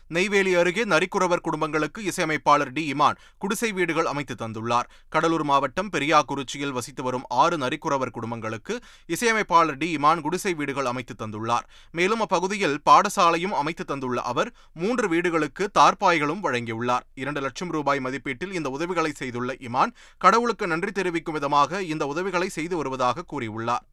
நெய்வேலி 0.08 0.54
அருகே 0.54 0.82
நரிக்குறவர் 0.84 1.42
குடும்பங்களுக்கு 1.46 2.04
இசையமைப்பாளர் 2.04 2.72
டி. 2.72 2.82
இமான் 2.92 3.16
குடிசை 3.38 3.72
வீடுகள் 3.72 4.06
அமைத்து 4.06 4.34
தந்துள்ளார். 4.34 4.88
கடலூர் 5.08 5.44
மாவட்டம் 5.44 5.90
பெரியாக்குறிச்சியில் 5.92 6.74
வசித்து 6.76 7.02
வரும் 7.02 7.24
ஆறு 7.28 7.56
நரிக்குறவர் 7.56 8.10
குடும்பங்களுக்கு 8.10 8.80
இசையமைப்பாளர் 9.06 9.76
டி. 9.76 9.88
இமான் 9.96 10.20
குடிசை 10.20 10.54
வீடுகள் 10.54 10.84
அமைத்து 10.84 11.16
தந்துள்ளார். 11.22 11.66
மேலும் 11.92 12.20
அப்பகுதியில் 12.20 12.78
பாடசாலையும் 12.90 13.56
அமைத்து 13.62 13.84
தந்துள்ள 13.84 14.20
அவர் 14.20 14.52
மூன்று 14.74 15.08
வீடுகளுக்கு 15.08 15.70
தார்பாய்களும் 15.78 16.44
வழங்கியுள்ளார். 16.46 17.06
இரண்டு 17.14 17.40
லட்சம் 17.40 17.68
ரூபாய் 17.68 18.00
மதிப்பீட்டில் 18.00 18.52
இந்த 18.52 18.70
உதவிகளை 18.70 19.12
செய்துள்ள 19.12 19.52
இமான் 19.68 19.94
கடவுளுக்கு 20.18 20.66
நன்றி 20.66 20.92
தெரிவிக்கும் 20.92 21.34
விதமாக 21.34 21.82
இந்த 21.82 22.06
உதவிகளை 22.06 22.48
செய்து 22.48 22.76
வருவதாக 22.76 23.24
கூறியுள்ளார். 23.32 23.84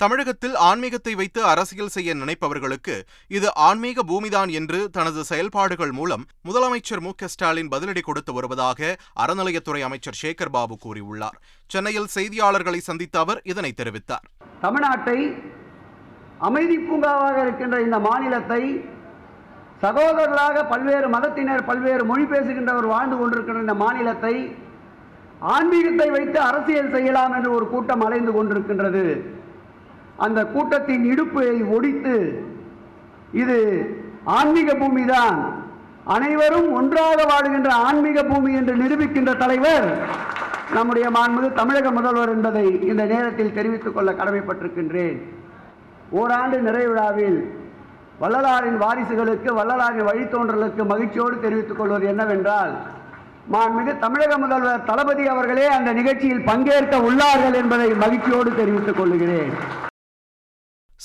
தமிழகத்தில் 0.00 0.54
ஆன்மீகத்தை 0.66 1.12
வைத்து 1.20 1.40
அரசியல் 1.50 1.92
செய்ய 1.94 2.10
நினைப்பவர்களுக்கு 2.20 2.94
இது 3.36 3.48
ஆன்மீக 3.66 4.02
பூமிதான் 4.10 4.50
என்று 4.58 4.78
தனது 4.96 5.20
செயல்பாடுகள் 5.30 5.92
மூலம் 5.98 6.22
முதலமைச்சர் 6.48 7.02
மு 7.06 7.10
ஸ்டாலின் 7.32 7.70
பதிலடி 7.74 8.02
கொடுத்து 8.06 8.32
வருவதாக 8.36 8.90
அறநிலையத்துறை 9.22 9.80
அமைச்சர் 9.88 10.18
சேகர் 10.20 10.52
பாபு 10.54 10.76
கூறியுள்ளார். 10.84 11.36
சென்னையில் 11.70 12.08
செய்தியாளர்களை 12.16 12.80
சந்தித்த 12.86 13.18
அவர் 13.24 13.40
இதனை 13.52 13.72
தெரிவித்தார். 13.80 14.24
தமிழ்நாட்டை 14.62 15.18
அமைதி 16.48 16.78
பூங்காவாக 16.86 17.36
இருக்கின்ற 17.44 17.78
இந்த 17.86 17.98
மாநிலத்தை 18.06 18.62
சகோதரர்களாக 19.84 20.62
பல்வேறு 20.72 21.10
மதத்தினர் 21.16 21.66
பல்வேறு 21.68 22.04
மொழி 22.12 22.24
பேசுகின்றவர் 22.32 22.88
வாழ்ந்து 22.94 23.18
கொண்டிருக்கின்ற 23.20 23.66
இந்த 23.66 23.76
மாநிலத்தை 23.84 24.34
ஆன்மீகத்தை 25.56 26.08
வைத்து 26.16 26.38
அரசியல் 26.48 26.90
செய்யலாம் 26.96 27.34
என்று 27.36 27.50
ஒரு 27.58 27.68
கூட்டம் 27.74 28.04
அலைந்து 28.06 28.32
கொண்டிருக்கின்றது. 28.36 29.04
அந்த 30.26 30.40
கூட்டத்தின் 30.54 31.04
இடுப்பை 31.12 31.48
ஒடித்து 31.76 32.16
இது 33.42 33.58
ஆன்மீக 34.38 34.70
பூமிதான். 34.80 35.38
அனைவரும் 36.14 36.68
ஒன்றாக 36.78 37.18
வாழுகின்ற 37.30 37.70
ஆன்மீக 37.88 38.18
பூமி 38.30 38.50
என்று 38.60 38.74
நிரூபிக்கின்ற 38.82 39.32
தலைவர் 39.42 39.88
நம்முடைய 40.76 41.06
மாண்புது 41.16 41.48
தமிழக 41.60 41.90
முதல்வர் 41.98 42.32
என்பதை 42.34 42.66
இந்த 42.90 43.02
நேரத்தில் 43.12 43.56
தெரிவித்துக் 43.58 43.96
கொள்ள 43.96 44.10
கடமைப்பட்டிருக்கின்றேன். 44.20 45.18
ஓராண்டு 46.20 46.58
நிறைவிழாவில் 46.66 47.40
வள்ளலாரின் 48.22 48.78
வாரிசுகளுக்கு 48.84 49.50
வள்ளலாரின் 49.58 50.08
வழித்தோன்றலுக்கு 50.08 50.84
மகிழ்ச்சியோடு 50.92 51.36
தெரிவித்துக் 51.44 51.80
கொள்வது 51.80 52.06
என்னவென்றால் 52.12 52.72
மாண்புமிகு 53.52 53.92
தமிழக 54.06 54.32
முதல்வர் 54.44 54.88
தளபதி 54.90 55.24
அவர்களே 55.34 55.68
அந்த 55.76 55.92
நிகழ்ச்சியில் 56.00 56.46
பங்கேற்க 56.50 56.96
உள்ளார்கள் 57.10 57.58
என்பதை 57.62 57.88
மகிழ்ச்சியோடு 58.04 58.50
தெரிவித்துக் 58.62 59.00
கொள்கிறேன். 59.00 59.54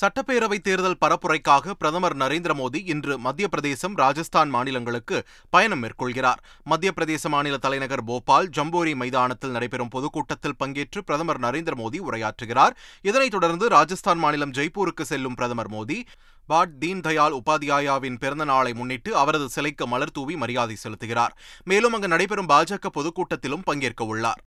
சட்டப்பேரவைத் 0.00 0.62
தேர்தல் 0.62 0.96
பரப்புரைக்காக 1.00 1.70
பிரதமர் 1.70 2.16
நரேந்திர 2.16 2.52
மோடி 2.52 2.80
இன்று 2.84 3.18
மத்திய 3.18 3.48
பிரதேசம் 3.48 3.94
ராஜஸ்தான் 3.94 4.48
மாநிலங்களுக்கு 4.48 5.24
பயணம் 5.50 5.82
மேற்கொள்கிறார். 5.82 6.40
மத்திய 6.64 6.92
பிரதேச 6.96 7.28
மாநில 7.28 7.56
தலைநகர் 7.56 8.04
போபால் 8.04 8.48
ஜம்போரி 8.48 8.94
மைதானத்தில் 8.94 9.50
நடைபெறும் 9.50 9.88
பொதுக்கூட்டத்தில் 9.88 10.56
பங்கேற்று 10.64 10.98
பிரதமர் 11.04 11.40
நரேந்திர 11.40 11.76
மோடி 11.76 12.00
உரையாற்றுகிறார். 12.08 12.70
இதனைத் 13.02 13.30
தொடர்ந்து 13.30 13.68
ராஜஸ்தான் 13.68 14.18
மாநிலம் 14.18 14.52
ஜெய்ப்பூருக்கு 14.52 15.02
செல்லும் 15.02 15.34
பிரதமர் 15.34 15.70
மோடி 15.70 16.02
பாட் 16.46 16.78
தீன் 16.78 17.00
தயாள் 17.00 17.32
உபாத்யாயாவின் 17.32 18.18
பிறந்த 18.18 18.44
நாளை 18.44 18.72
முன்னிட்டு 18.72 19.16
அவரது 19.16 19.48
சிலைக்கு 19.48 19.86
மலர் 19.86 20.12
தூவி 20.12 20.36
மரியாதை 20.36 20.76
செலுத்துகிறார். 20.82 21.30
மேலும் 21.64 21.92
அங்கு 21.92 22.08
நடைபெறும் 22.08 22.48
பாஜக 22.48 22.92
பொதுக்கூட்டத்திலும் 22.94 23.64
பங்கேற்க 23.64 24.04
உள்ளார். 24.04 24.42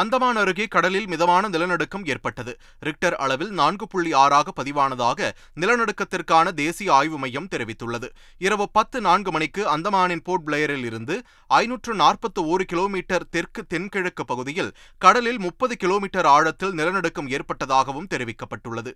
அந்தமான் 0.00 0.38
அருகே 0.40 0.64
கடலில் 0.66 1.06
மிதமான 1.06 1.48
நிலநடுக்கம் 1.48 2.04
ஏற்பட்டது. 2.12 2.52
ரிக்டர் 2.86 3.16
அளவில் 3.24 3.52
நான்கு 3.60 3.86
புள்ளி 3.86 4.10
ஆறாக 4.22 4.52
பதிவானதாக 4.58 5.28
நிலநடுக்கத்திற்கான 5.60 6.52
தேசிய 6.52 6.92
ஆய்வு 6.92 7.18
மையம் 7.18 7.48
தெரிவித்துள்ளது. 7.54 8.10
இரவு 8.46 8.66
பத்து 8.72 9.00
நான்கு 9.00 9.32
மணிக்கு 9.32 9.64
அந்தமானின் 9.76 10.24
போர்ட் 10.24 10.46
பிளேயரில் 10.48 10.86
இருந்து 10.90 11.16
ஐநூற்று 11.60 11.94
நாற்பத்து 11.94 12.42
ஒரு 12.48 12.64
கிலோமீட்டர் 12.64 13.28
தெற்கு 13.30 13.64
தென்கிழக்கு 13.66 14.24
பகுதியில் 14.24 14.74
கடலில் 14.98 15.38
முப்பது 15.38 15.76
கிலோமீட்டர் 15.76 16.30
ஆழத்தில் 16.36 16.76
நிலநடுக்கம் 16.80 17.30
ஏற்பட்டதாகவும் 17.36 18.10
தெரிவிக்கப்பட்டுள்ளது. 18.14 18.92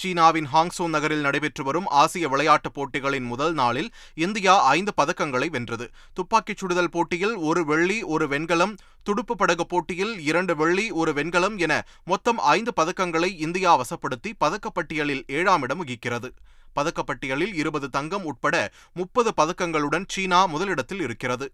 சீனாவின் 0.00 0.48
ஹாங்சோ 0.52 0.84
நகரில் 0.88 1.24
நடைபெற்று 1.26 1.62
வரும் 1.64 1.88
ஆசிய 2.00 2.28
விளையாட்டுப் 2.28 2.74
போட்டிகளின் 2.74 3.26
முதல் 3.32 3.54
நாளில் 3.54 3.90
இந்தியா 4.14 4.54
ஐந்து 4.76 4.92
பதக்கங்களை 4.96 5.48
வென்றது. 5.50 5.86
துப்பாக்கிச் 6.12 6.60
சுடுதல் 6.60 6.90
போட்டியில் 6.90 7.34
ஒரு 7.48 7.62
வெள்ளி 7.64 7.98
ஒரு 8.14 8.28
வெண்கலம் 8.28 8.74
துடுப்பு 9.02 9.36
படகு 9.36 9.66
போட்டியில் 9.66 10.14
இரண்டு 10.30 10.56
வெள்ளி 10.56 10.86
ஒரு 10.90 11.12
வெண்கலம் 11.12 11.58
என 11.58 11.74
மொத்தம் 12.04 12.40
ஐந்து 12.56 12.72
பதக்கங்களை 12.76 13.30
இந்தியா 13.46 13.72
வசப்படுத்தி 13.80 14.32
பதக்கப்பட்டியலில் 14.44 15.22
ஏழாம் 15.38 15.62
இடம் 15.62 15.78
வகிக்கிறது. 15.78 16.30
பதக்கப்பட்டியலில் 16.76 17.54
இருபது 17.54 17.88
தங்கம் 17.90 18.24
உட்பட 18.24 18.56
முப்பது 18.94 19.30
பதக்கங்களுடன் 19.36 20.04
சீனா 20.08 20.40
முதலிடத்தில் 20.46 21.00
இருக்கிறது. 21.00 21.46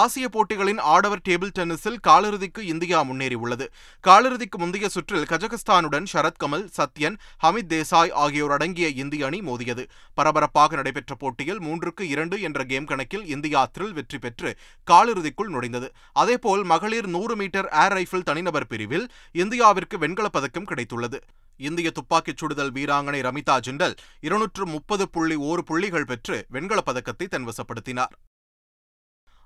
ஆசிய 0.00 0.28
போட்டிகளின் 0.28 0.80
ஆடவர் 0.94 1.22
டேபிள் 1.28 1.52
டென்னிஸில் 1.58 1.98
காலிறுதிக்கு 2.08 2.60
இந்தியா 2.64 2.98
முன்னேறியுள்ளது. 3.02 3.66
காலிறுதிக்கு 4.06 4.58
முந்தைய 4.58 4.88
சுற்றில் 4.88 5.26
கஜகஸ்தானுடன் 5.30 6.06
சரத்கமல் 6.12 6.64
சத்யன் 6.76 7.16
ஹமித் 7.42 7.70
தேசாய் 7.74 8.12
ஆகியோர் 8.22 8.50
அடங்கிய 8.50 8.88
இந்திய 9.02 9.26
அணி 9.26 9.40
மோதியது. 9.40 9.84
பரபரப்பாக 10.14 10.76
நடைபெற்ற 10.76 11.14
போட்டியில் 11.14 11.60
மூன்றுக்கு 11.60 12.04
இரண்டு 12.14 12.40
என்ற 12.40 12.64
கேம் 12.64 12.84
கணக்கில் 12.84 13.26
இந்தியா 13.26 13.62
த்ரில் 13.74 13.92
வெற்றி 13.92 14.18
பெற்று 14.18 14.52
காலிறுதிக்குள் 14.90 15.52
நுழைந்தது. 15.54 15.90
அதேபோல் 16.12 16.64
மகளிர் 16.64 17.06
நூறு 17.06 17.36
மீட்டர் 17.36 17.68
ஏர் 17.84 17.96
ரைபிள் 17.98 18.26
தனிநபர் 18.30 18.66
பிரிவில் 18.66 19.08
இந்தியாவிற்கு 19.34 19.98
வெண்கலப் 20.04 20.36
பதக்கம் 20.38 20.70
கிடைத்துள்ளது. 20.70 21.20
இந்திய 21.60 21.90
துப்பாக்கிச் 21.90 22.40
சுடுதல் 22.40 22.72
வீராங்கனை 22.72 23.20
ரமிதா 23.28 23.54
ஜிண்டல் 23.66 23.94
இருநூற்று 24.20 24.64
முப்பது 24.66 25.04
புள்ளி 25.08 25.36
ஓரு 25.50 25.62
புள்ளிகள் 25.70 26.04
பெற்று 26.04 26.38
வெண்கலப் 26.52 26.88
பதக்கத்தை 26.88 27.26
தன்வசப்படுத்தினார். 27.30 28.14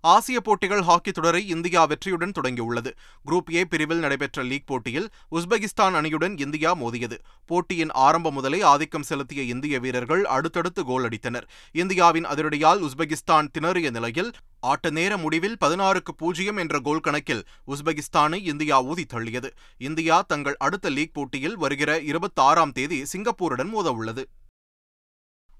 ஆசிய 0.00 0.40
போட்டிகள் 0.40 0.82
ஹாக்கி 0.82 1.12
தொடரை 1.12 1.48
இந்தியா 1.48 1.84
வெற்றியுடன் 1.84 2.32
தொடங்கியுள்ளது. 2.40 2.90
குரூப் 3.26 3.54
ஏ 3.54 3.64
பிரிவில் 3.64 3.98
நடைபெற்ற 3.98 4.42
லீக் 4.42 4.66
போட்டியில் 4.66 5.08
உஸ்பெகிஸ்தான் 5.30 5.96
அணியுடன் 6.00 6.40
இந்தியா 6.40 6.74
மோதியது. 6.74 7.18
போட்டியின் 7.46 7.90
ஆரம்பம் 7.90 8.32
முதலே 8.32 8.60
ஆதிக்கம் 8.60 9.02
செலுத்திய 9.02 9.42
இந்திய 9.42 9.78
வீரர்கள் 9.78 10.24
அடுத்தடுத்து 10.24 10.84
கோல் 10.84 11.08
அடித்தனர். 11.08 11.48
இந்தியாவின் 11.72 12.26
அதிரடியால் 12.26 12.88
உஸ்பெகிஸ்தான் 12.88 13.48
திணறிய 13.58 13.90
நிலையில் 13.90 14.32
ஆட்ட 14.60 14.90
நேர 14.90 15.16
முடிவில் 15.16 15.56
பதினாறுக்கு 15.64 16.12
பூஜ்ஜியம் 16.16 16.56
என்ற 16.56 16.80
கோல் 16.80 17.00
கணக்கில் 17.00 17.46
உஸ்பெகிஸ்தானை 17.66 18.46
இந்தியா 18.46 18.82
ஊதி 18.82 19.06
தள்ளியது. 19.14 19.50
இந்தியா 19.78 20.22
தங்கள் 20.22 20.56
அடுத்த 20.56 20.90
லீக் 20.90 21.14
போட்டியில் 21.14 21.56
வருகிற 21.56 22.00
இருபத்தாறாம் 22.00 22.72
தேதி 22.72 23.02
சிங்கப்பூருடன் 23.12 23.68
மோத 23.68 23.92
உள்ளது 23.92 24.28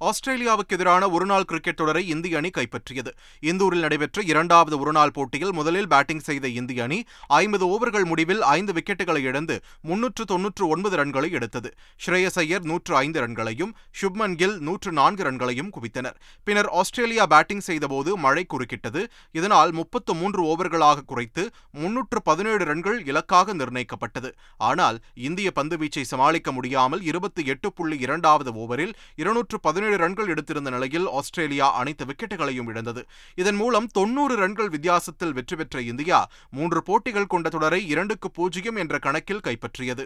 ஆஸ்திரேலியாவுக்கு 0.08 0.74
எதிரான 0.76 1.10
ஒருநாள் 1.10 1.44
கிரிக்கெட் 1.44 1.78
தொடரை 1.80 2.02
இந்திய 2.08 2.36
அணி 2.36 2.50
கைப்பற்றியது. 2.50 3.10
இந்தூரில் 3.42 3.84
நடைபெற்ற 3.84 4.22
இரண்டாவது 4.22 4.78
ஒருநாள் 4.78 5.10
போட்டியில் 5.10 5.52
முதலில் 5.52 5.88
பேட்டிங் 5.88 6.22
செய்த 6.28 6.48
இந்திய 6.48 6.82
அணி 6.82 6.98
ஐம்பது 7.26 7.64
ஓவர்கள் 7.66 8.06
முடிவில் 8.06 8.42
ஐந்து 8.42 8.72
விக்கெட்டுகளை 8.72 9.22
இழந்து 9.30 9.56
முன்னூற்று 9.82 10.24
தொன்னூற்று 10.24 10.66
ஒன்பது 10.68 10.96
ரன்களை 11.00 11.30
எடுத்தது. 11.30 11.70
ஸ்ரேயஸ் 12.04 12.38
ஐயர் 12.44 12.64
நூற்று 12.70 12.94
ஐந்து 12.96 13.20
ரன்களையும் 13.26 13.74
சுப்மன் 14.00 14.36
கில் 14.42 14.56
நூற்று 14.58 14.92
நான்கு 14.92 15.24
ரன்களையும் 15.28 15.70
குவித்தனர். 15.76 16.16
பின்னர் 16.44 16.70
ஆஸ்திரேலியா 16.80 17.26
பேட்டிங் 17.26 17.64
செய்தபோது 17.68 18.16
மழை 18.16 18.46
குறுக்கிட்டது. 18.54 19.02
இதனால் 19.32 19.72
முப்பத்து 19.72 20.14
மூன்று 20.14 20.42
ஓவர்களாக 20.44 21.04
குறைத்து 21.12 21.44
முன்னூற்று 21.82 22.22
பதினேழு 22.22 22.64
ரன்கள் 22.64 22.98
இலக்காக 23.04 23.54
நிர்ணயிக்கப்பட்டது. 23.54 24.32
ஆனால் 24.70 25.00
இந்திய 25.28 25.50
பந்துவீச்சை 25.60 26.06
சமாளிக்க 26.14 26.50
முடியாமல் 26.52 27.02
இருபத்தி 27.02 27.44
எட்டு 27.44 27.68
புள்ளி 27.72 27.98
இரண்டாவது 27.98 28.50
ஓவரில் 28.64 28.96
இருநூற்று 29.16 29.56
பதினேழு 29.90 30.04
ரன்கள் 30.04 30.32
எடுத்திருந்த 30.32 30.70
நிலையில் 30.74 31.06
ஆஸ்திரேலியா 31.18 31.66
அனைத்து 31.80 32.04
விக்கெட்டுகளையும் 32.08 32.68
இழந்தது. 32.70 33.02
இதன் 33.42 33.58
மூலம் 33.60 33.88
தொன்னூறு 33.96 34.34
ரன்கள் 34.42 34.70
வித்தியாசத்தில் 34.74 35.34
வெற்றி 35.38 35.56
பெற்ற 35.56 35.80
இந்தியா 35.90 36.18
மூன்று 36.56 36.80
போட்டிகள் 36.88 37.32
கொண்ட 37.32 37.48
தொடரை 37.54 37.80
இரண்டுக்கு 37.92 38.28
பூஜ்ஜியம் 38.30 38.78
என்ற 38.82 38.98
கணக்கில் 39.06 39.44
கைப்பற்றியது. 39.46 40.04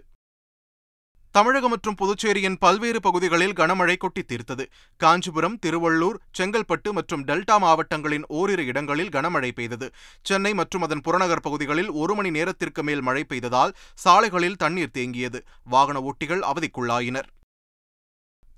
தமிழகம் 1.34 1.72
மற்றும் 1.74 1.98
புதுச்சேரியின் 2.00 2.58
பல்வேறு 2.64 2.98
பகுதிகளில் 3.06 3.54
கனமழை 3.60 3.96
கொட்டி 3.96 4.22
தீர்த்தது. 4.22 4.64
காஞ்சிபுரம் 5.02 5.58
திருவள்ளூர் 5.66 6.20
செங்கல்பட்டு 6.38 6.90
மற்றும் 6.98 7.24
டெல்டா 7.28 7.56
மாவட்டங்களின் 7.64 8.26
ஓரிரு 8.38 8.64
இடங்களில் 8.72 9.14
கனமழை 9.16 9.50
பெய்தது. 9.58 9.88
சென்னை 10.28 10.54
மற்றும் 10.60 10.84
அதன் 10.88 11.04
புறநகர் 11.08 11.46
பகுதிகளில் 11.46 11.90
ஒரு 12.02 12.14
மணி 12.14 12.32
நேரத்திற்கு 12.38 12.82
மேல் 12.88 13.06
மழை 13.08 13.24
பெய்ததால் 13.32 13.74
சாலைகளில் 14.04 14.60
தண்ணீர் 14.64 14.96
தேங்கியது. 14.98 15.40
வாகன 15.74 16.00
ஓட்டிகள் 16.10 16.44
அவதிக்குள்ளாயினர். 16.50 17.30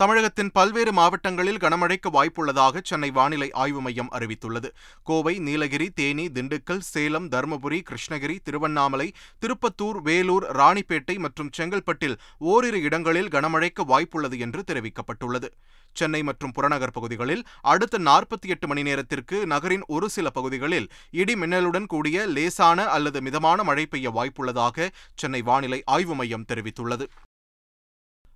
தமிழகத்தின் 0.00 0.50
பல்வேறு 0.52 0.92
மாவட்டங்களில் 0.92 1.56
கனமழைக்கு 1.56 2.08
வாய்ப்புள்ளதாக 2.12 2.80
சென்னை 2.82 3.10
வானிலை 3.10 3.50
ஆய்வு 3.52 3.80
மையம் 3.80 4.10
அறிவித்துள்ளது. 4.12 4.68
கோவை 5.02 5.38
நீலகிரி 5.38 5.90
தேனி 5.90 6.26
திண்டுக்கல் 6.26 6.82
சேலம் 6.88 7.28
தருமபுரி 7.28 7.78
கிருஷ்ணகிரி 7.90 8.38
திருவண்ணாமலை 8.42 9.12
திருப்பத்தூர் 9.38 10.00
வேலூர் 10.02 10.56
ராணிப்பேட்டை 10.56 11.18
மற்றும் 11.18 11.50
செங்கல்பட்டில் 11.58 12.16
ஓரிரு 12.38 12.82
இடங்களில் 12.82 13.28
கனமழைக்கு 13.28 13.84
வாய்ப்புள்ளது 13.92 14.38
என்று 14.38 14.64
தெரிவிக்கப்பட்டுள்ளது. 14.72 15.48
சென்னை 15.92 16.22
மற்றும் 16.22 16.52
புறநகர் 16.52 16.92
பகுதிகளில் 16.92 17.44
அடுத்த 17.60 17.98
நாற்பத்தி 17.98 18.46
எட்டு 18.46 18.66
மணி 18.66 18.82
நேரத்திற்கு 18.82 19.46
நகரின் 19.46 19.84
ஒரு 19.86 20.08
சில 20.08 20.30
பகுதிகளில் 20.30 20.88
இடி 21.10 21.34
மின்னலுடன் 21.34 21.86
கூடிய 21.86 22.26
லேசான 22.26 22.88
அல்லது 22.88 23.20
மிதமான 23.20 23.62
மழை 23.62 23.86
பெய்ய 23.86 24.10
வாய்ப்புள்ளதாக 24.10 24.88
சென்னை 25.14 25.42
வானிலை 25.42 25.82
ஆய்வு 25.84 26.14
மையம் 26.14 26.46
தெரிவித்துள்ளது. 26.52 27.06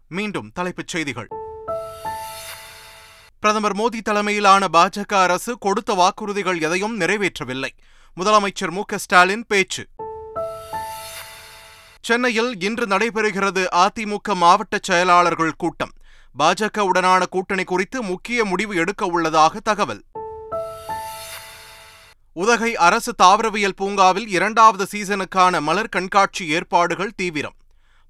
மீண்டும் 0.08 0.50
தலைப்புச் 0.54 0.88
செய்திகள். 0.88 1.28
பிரதமர் 3.40 3.76
மோடி 3.76 4.00
தலைமையிலான 4.00 4.66
பாஜக 4.72 5.14
அரசு 5.14 5.58
கொடுத்த 5.58 5.94
வாக்குறுதிகள் 5.94 6.60
எதையும் 6.60 7.00
நிறைவேற்றவில்லை. 7.00 7.68
முதலமைச்சர் 8.16 8.70
மு 8.70 8.82
ஸ்டாலின் 8.94 9.44
பேச்சு. 9.48 9.86
சென்னையில் 12.00 12.60
இன்று 12.60 12.86
நடைபெறுகிறது 12.86 13.66
அதிமுக 13.72 14.34
மாவட்ட 14.34 14.78
செயலாளர்கள் 14.82 15.52
கூட்டம். 15.52 15.92
பாஜக 16.38 16.78
உடனான 16.78 17.26
கூட்டணி 17.30 17.64
குறித்து 17.64 18.02
முக்கிய 18.02 18.44
முடிவு 18.44 18.76
எடுக்க 18.76 19.06
உள்ளதாக 19.06 19.60
தகவல். 19.60 20.04
உதகை 22.32 22.76
அரசு 22.76 23.14
தாவரவியல் 23.22 23.76
பூங்காவில் 23.76 24.28
இரண்டாவது 24.28 24.86
சீசனுக்கான 24.92 25.60
மலர் 25.60 25.88
கண்காட்சி 25.88 26.48
ஏற்பாடுகள் 26.48 27.14
தீவிரம். 27.16 27.54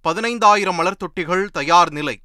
பதினைந்தாயிரம் 0.08 0.74
மலர் 0.74 0.96
தொட்டிகள் 0.96 1.46
தயார் 1.46 1.90
நிலை. 1.90 2.20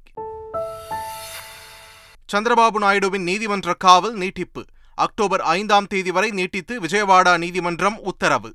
சந்திரபாபு 2.32 2.78
நாயுடுவின் 2.80 3.22
நீதிமன்ற 3.22 3.74
காவல் 3.74 4.14
நீட்டிப்பு. 4.14 4.64
அக்டோபர் 4.94 5.40
ஐந்தாம் 5.40 5.86
தேதி 5.86 6.10
வரை 6.10 6.30
நீட்டித்து 6.30 6.80
விஜயவாடா 6.80 7.38
நீதிமன்றம் 7.38 7.98
உத்தரவு. 8.02 8.54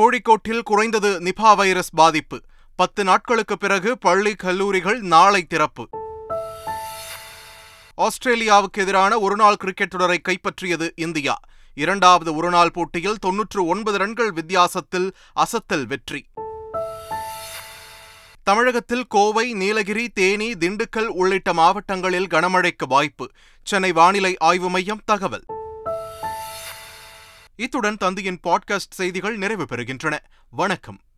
கோழிக்கோட்டில் 0.00 0.62
குறைந்தது 0.62 1.20
நிபா 1.20 1.56
வைரஸ் 1.56 1.90
பாதிப்பு. 1.90 2.40
பத்து 2.76 3.04
நாட்களுக்கு 3.04 3.58
பிறகு 3.58 3.98
பள்ளி 3.98 4.34
கல்லூரிகள் 4.34 5.00
நாளை 5.00 5.42
திறப்பு. 5.42 5.88
ஆஸ்திரேலியாவுக்கு 7.96 8.78
எதிரான 8.78 9.18
ஒருநாள் 9.18 9.56
கிரிக்கெட் 9.56 9.90
தொடரை 9.90 10.20
கைப்பற்றியது 10.28 10.90
இந்தியா. 10.96 11.40
இரண்டாவது 11.74 12.34
ஒருநாள் 12.34 12.70
போட்டியில் 12.70 13.18
தொன்னூற்று 13.18 13.66
ஒன்பது 13.66 13.98
ரன்கள் 13.98 14.32
வித்தியாசத்தில் 14.32 15.16
அசத்தல் 15.32 15.86
வெற்றி. 15.86 16.26
தமிழகத்தில் 18.48 19.06
கோவை 19.06 19.52
நீலகிரி 19.52 20.08
தேனி 20.08 20.52
திண்டுக்கல் 20.52 21.06
உள்ளிட்ட 21.06 21.52
மாவட்டங்களில் 21.52 22.26
கனமழைக்கு 22.26 22.86
வாய்ப்பு. 22.88 23.30
சென்னை 23.62 23.92
வானிலை 23.92 24.36
ஆய்வு 24.38 24.70
மையம் 24.70 25.02
தகவல். 25.04 25.44
இத்துடன் 27.56 27.96
தந்தியின் 28.04 28.38
பாட்காஸ்ட் 28.42 28.90
செய்திகள் 28.90 29.36
நிறைவு 29.36 29.64
பெறுகின்றன. 29.64 30.18
வணக்கம். 30.50 31.00